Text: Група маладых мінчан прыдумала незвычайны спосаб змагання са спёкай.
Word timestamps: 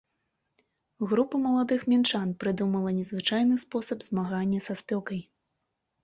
Група 1.09 1.35
маладых 1.41 1.83
мінчан 1.91 2.31
прыдумала 2.43 2.93
незвычайны 2.99 3.55
спосаб 3.65 3.99
змагання 4.07 4.59
са 4.69 4.73
спёкай. 4.81 5.21